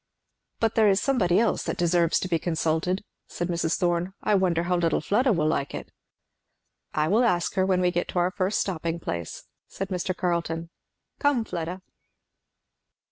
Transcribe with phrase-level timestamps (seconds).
[0.59, 3.77] "But there is somebody else that deserves to be consulted," said Mrs.
[3.77, 4.13] Thorn.
[4.23, 5.91] "I wonder how little Fleda will like it."
[6.91, 10.17] "I will ask her when we get to our first stopping place," said Mr.
[10.17, 10.71] Carleton
[11.19, 11.19] smiling.
[11.19, 11.81] "Come, Fleda!"